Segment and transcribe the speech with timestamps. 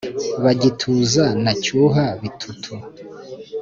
[0.43, 2.73] ba gituza na cyuha-bitutu,